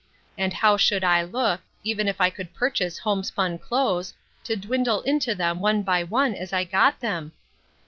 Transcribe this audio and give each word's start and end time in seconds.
And 0.35 0.51
how 0.51 0.77
should 0.77 1.03
I 1.03 1.21
look, 1.21 1.61
even 1.83 2.07
if 2.07 2.19
I 2.19 2.31
could 2.31 2.55
purchase 2.55 2.97
homespun 2.97 3.59
clothes, 3.59 4.15
to 4.45 4.55
dwindle 4.55 5.01
into 5.03 5.35
them 5.35 5.59
one 5.59 5.83
by 5.83 6.01
one, 6.01 6.33
as 6.33 6.51
I 6.51 6.63
got 6.63 7.01
them? 7.01 7.33